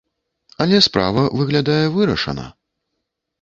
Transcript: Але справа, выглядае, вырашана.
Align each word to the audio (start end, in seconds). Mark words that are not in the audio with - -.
Але 0.63 0.79
справа, 0.87 1.25
выглядае, 1.41 1.83
вырашана. 1.99 2.47